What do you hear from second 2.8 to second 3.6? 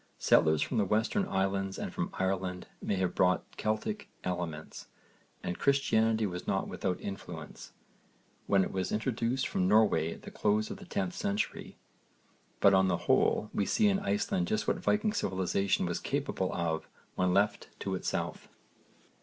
may have brought